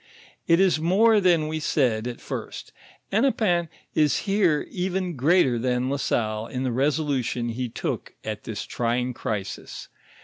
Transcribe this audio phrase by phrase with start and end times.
[0.47, 2.73] It is more than we said at first:
[3.11, 8.63] Hennepin is here even greater than La Salle in the resolution he took at this
[8.65, 9.89] trying crisis.